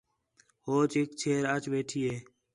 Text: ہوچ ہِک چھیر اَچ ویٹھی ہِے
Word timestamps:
ہوچ 0.65 0.91
ہِک 0.97 1.09
چھیر 1.19 1.43
اَچ 1.53 1.63
ویٹھی 1.71 1.99
ہِے 2.07 2.15